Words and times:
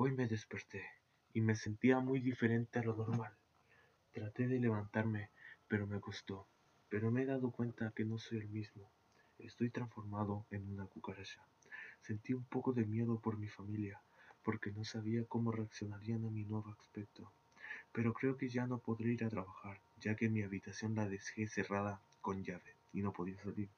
Hoy 0.00 0.12
me 0.12 0.28
desperté 0.28 0.84
y 1.34 1.40
me 1.40 1.56
sentía 1.56 1.98
muy 1.98 2.20
diferente 2.20 2.78
a 2.78 2.84
lo 2.84 2.94
normal. 2.94 3.36
Traté 4.12 4.46
de 4.46 4.60
levantarme, 4.60 5.30
pero 5.66 5.88
me 5.88 5.98
costó. 5.98 6.46
Pero 6.88 7.10
me 7.10 7.22
he 7.22 7.26
dado 7.26 7.50
cuenta 7.50 7.90
que 7.96 8.04
no 8.04 8.16
soy 8.16 8.38
el 8.38 8.48
mismo. 8.48 8.92
Estoy 9.40 9.70
transformado 9.70 10.46
en 10.52 10.68
una 10.72 10.86
cucaracha. 10.86 11.42
Sentí 12.00 12.32
un 12.32 12.44
poco 12.44 12.72
de 12.72 12.86
miedo 12.86 13.18
por 13.18 13.38
mi 13.38 13.48
familia, 13.48 14.00
porque 14.44 14.70
no 14.70 14.84
sabía 14.84 15.24
cómo 15.24 15.50
reaccionarían 15.50 16.24
a 16.24 16.30
mi 16.30 16.44
nuevo 16.44 16.72
aspecto. 16.78 17.32
Pero 17.90 18.12
creo 18.12 18.36
que 18.36 18.48
ya 18.48 18.68
no 18.68 18.78
podré 18.78 19.14
ir 19.14 19.24
a 19.24 19.30
trabajar, 19.30 19.80
ya 19.98 20.14
que 20.14 20.28
mi 20.28 20.44
habitación 20.44 20.94
la 20.94 21.08
dejé 21.08 21.48
cerrada 21.48 22.00
con 22.20 22.44
llave 22.44 22.76
y 22.92 23.02
no 23.02 23.12
podía 23.12 23.42
salir, 23.42 23.68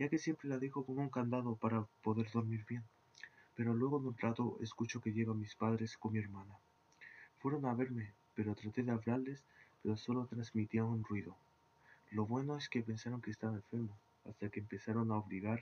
ya 0.00 0.08
que 0.08 0.18
siempre 0.18 0.48
la 0.48 0.58
dejo 0.58 0.84
con 0.84 0.98
un 0.98 1.10
candado 1.10 1.54
para 1.54 1.86
poder 2.02 2.28
dormir 2.32 2.64
bien. 2.68 2.82
Pero 3.56 3.74
luego 3.74 4.00
de 4.00 4.08
un 4.08 4.18
rato 4.18 4.58
escucho 4.60 5.00
que 5.00 5.12
llegan 5.12 5.40
mis 5.40 5.54
padres 5.54 5.96
con 5.96 6.12
mi 6.12 6.18
hermana. 6.18 6.58
Fueron 7.38 7.66
a 7.66 7.74
verme, 7.74 8.12
pero 8.34 8.54
traté 8.54 8.82
de 8.82 8.92
hablarles, 8.92 9.44
pero 9.82 9.96
solo 9.96 10.26
transmitían 10.26 10.86
un 10.86 11.04
ruido. 11.04 11.36
Lo 12.10 12.26
bueno 12.26 12.56
es 12.56 12.68
que 12.68 12.82
pensaron 12.82 13.20
que 13.20 13.30
estaba 13.30 13.54
enfermo, 13.54 13.96
hasta 14.28 14.48
que 14.48 14.60
empezaron 14.60 15.10
a 15.10 15.16
obligar 15.16 15.60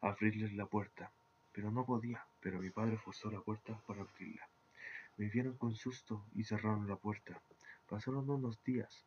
a 0.00 0.08
abrirles 0.08 0.52
la 0.54 0.66
puerta. 0.66 1.10
Pero 1.52 1.70
no 1.70 1.84
podía, 1.84 2.24
pero 2.40 2.60
mi 2.60 2.70
padre 2.70 2.96
forzó 2.96 3.30
la 3.30 3.40
puerta 3.40 3.80
para 3.86 4.02
abrirla. 4.02 4.48
Me 5.16 5.28
vieron 5.28 5.56
con 5.56 5.74
susto 5.74 6.24
y 6.34 6.44
cerraron 6.44 6.88
la 6.88 6.96
puerta. 6.96 7.40
Pasaron 7.88 8.30
unos 8.30 8.62
días 8.64 9.04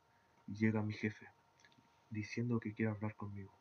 y 0.48 0.56
llega 0.56 0.84
mi 0.84 0.94
jefe, 0.94 1.28
diciendo 2.10 2.60
que 2.60 2.74
quiere 2.74 2.92
hablar 2.92 3.16
conmigo. 3.16 3.52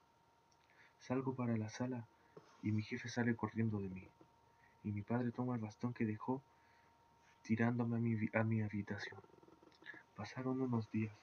Salgo 0.99 1.35
para 1.35 1.57
la 1.57 1.69
sala 1.69 2.07
y 2.63 2.73
mi 2.73 2.83
jefe 2.83 3.09
sale 3.09 3.35
corriendo 3.35 3.81
de 3.81 3.89
mí. 3.89 4.09
Y 4.85 4.93
mi 4.93 5.03
padre 5.03 5.31
toma 5.31 5.55
el 5.55 5.61
bastón 5.61 5.93
que 5.93 6.05
dejó 6.05 6.43
tirándome 7.43 7.97
a 7.97 8.01
mi, 8.01 8.17
a 8.33 8.45
mi 8.45 8.63
habitación. 8.63 9.21
Pasaron 10.17 10.61
unos 10.61 10.91
días 10.91 11.15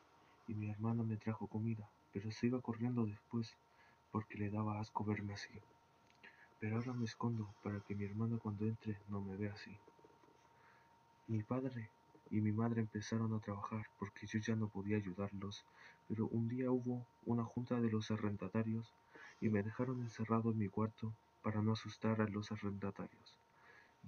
y 0.47 0.53
mi 0.53 0.69
hermana 0.69 1.03
me 1.03 1.17
trajo 1.17 1.47
comida, 1.47 1.89
pero 2.13 2.31
se 2.31 2.47
iba 2.47 2.61
corriendo 2.61 3.05
después 3.05 3.55
porque 4.11 4.37
le 4.37 4.49
daba 4.49 4.79
asco 4.79 5.03
verme 5.03 5.33
así. 5.33 5.51
Pero 6.59 6.77
ahora 6.77 6.93
me 6.93 7.05
escondo 7.05 7.47
para 7.63 7.79
que 7.81 7.95
mi 7.95 8.05
hermana 8.05 8.37
cuando 8.37 8.65
entre 8.65 8.97
no 9.09 9.21
me 9.21 9.37
vea 9.37 9.53
así. 9.53 9.77
Mi 11.27 11.43
padre 11.43 11.89
y 12.31 12.41
mi 12.41 12.51
madre 12.51 12.81
empezaron 12.81 13.33
a 13.33 13.39
trabajar 13.39 13.85
porque 13.97 14.27
yo 14.27 14.39
ya 14.39 14.55
no 14.55 14.67
podía 14.67 14.97
ayudarlos, 14.97 15.63
pero 16.07 16.27
un 16.27 16.47
día 16.47 16.71
hubo 16.71 17.05
una 17.25 17.43
junta 17.43 17.79
de 17.79 17.89
los 17.89 18.11
arrendatarios 18.11 18.91
y 19.39 19.49
me 19.49 19.63
dejaron 19.63 20.01
encerrado 20.01 20.51
en 20.51 20.57
mi 20.57 20.67
cuarto 20.67 21.13
para 21.41 21.61
no 21.61 21.73
asustar 21.73 22.21
a 22.21 22.27
los 22.27 22.51
arrendatarios, 22.51 23.35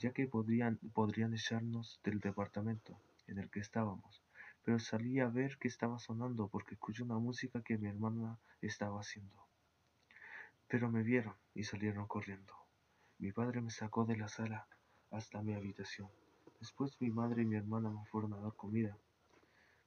ya 0.02 0.11
que 0.13 0.25
podrían, 0.25 0.77
podrían 0.94 1.33
echarnos 1.35 1.99
del 2.03 2.19
departamento 2.19 2.99
en 3.27 3.38
el 3.38 3.52
que 3.52 3.59
estábamos. 3.59 4.23
Pero 4.63 4.80
salí 4.80 5.19
a 5.19 5.27
ver 5.27 5.57
qué 5.59 5.67
estaba 5.67 5.99
sonando 5.99 6.47
porque 6.47 6.73
escuché 6.73 7.03
una 7.03 7.19
música 7.19 7.61
que 7.61 7.77
mi 7.77 7.88
hermana 7.88 8.39
estaba 8.61 8.99
haciendo. 8.99 9.35
Pero 10.67 10.89
me 10.89 11.03
vieron 11.03 11.35
y 11.53 11.63
salieron 11.63 12.07
corriendo. 12.07 12.53
Mi 13.19 13.31
padre 13.31 13.61
me 13.61 13.69
sacó 13.69 14.05
de 14.05 14.17
la 14.17 14.27
sala 14.27 14.67
hasta 15.11 15.44
mi 15.44 15.53
habitación. 15.53 16.09
Después 16.59 16.99
mi 16.99 17.11
madre 17.11 17.44
y 17.44 17.45
mi 17.45 17.57
hermana 17.57 17.91
me 17.91 18.03
fueron 18.05 18.33
a 18.33 18.38
dar 18.38 18.53
comida. 18.55 18.97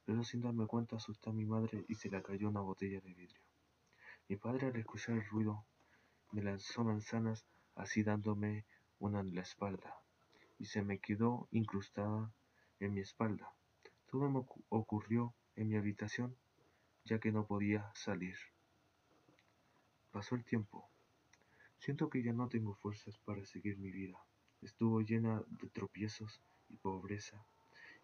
Pero 0.05 0.23
sin 0.23 0.41
darme 0.41 0.65
cuenta 0.65 0.95
asusté 0.95 1.29
a 1.29 1.33
mi 1.33 1.45
madre 1.45 1.83
y 1.89 1.95
se 1.95 2.09
le 2.09 2.21
cayó 2.21 2.47
una 2.47 2.61
botella 2.61 3.01
de 3.01 3.13
vidrio. 3.13 3.41
Mi 4.29 4.37
padre 4.37 4.67
al 4.67 4.75
escuchar 4.77 5.17
el 5.17 5.25
ruido 5.25 5.65
me 6.31 6.41
lanzó 6.41 6.85
manzanas 6.85 7.45
así 7.75 8.01
dándome 8.03 8.65
una 8.99 9.19
en 9.19 9.35
la 9.35 9.41
espalda 9.41 10.04
y 10.59 10.65
se 10.65 10.81
me 10.81 10.99
quedó 10.99 11.47
incrustada 11.51 12.31
en 12.79 12.93
mi 12.93 13.01
espalda. 13.01 13.53
Todo 14.09 14.29
me 14.29 14.43
ocurrió 14.69 15.33
en 15.55 15.69
mi 15.69 15.75
habitación 15.75 16.35
ya 17.05 17.19
que 17.19 17.31
no 17.31 17.45
podía 17.45 17.91
salir. 17.93 18.35
Pasó 20.11 20.35
el 20.35 20.43
tiempo. 20.43 20.89
Siento 21.77 22.09
que 22.09 22.23
ya 22.23 22.33
no 22.33 22.49
tengo 22.49 22.73
fuerzas 22.73 23.17
para 23.19 23.45
seguir 23.45 23.77
mi 23.77 23.91
vida. 23.91 24.19
Estuvo 24.61 25.01
llena 25.01 25.43
de 25.47 25.69
tropiezos 25.69 26.41
y 26.69 26.77
pobreza, 26.77 27.45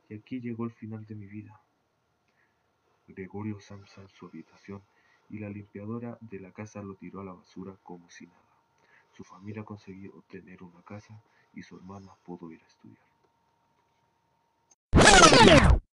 y 0.07 0.15
aquí 0.15 0.39
llegó 0.39 0.65
el 0.65 0.71
final 0.71 1.05
de 1.05 1.15
mi 1.15 1.25
vida. 1.25 1.59
Gregorio 3.07 3.59
Samsa 3.59 4.01
en 4.01 4.09
su 4.09 4.27
habitación 4.27 4.83
y 5.29 5.39
la 5.39 5.49
limpiadora 5.49 6.17
de 6.21 6.39
la 6.39 6.51
casa 6.51 6.83
lo 6.83 6.95
tiró 6.95 7.21
a 7.21 7.25
la 7.25 7.33
basura 7.33 7.75
como 7.83 8.09
si 8.11 8.27
nada. 8.27 8.39
Su 9.13 9.23
familia 9.23 9.63
consiguió 9.63 10.23
tener 10.29 10.61
una 10.61 10.83
casa 10.83 11.21
y 11.53 11.63
su 11.63 11.77
hermana 11.77 12.13
pudo 12.23 12.51
ir 12.51 12.61
a 12.63 12.67
estudiar. 12.67 13.10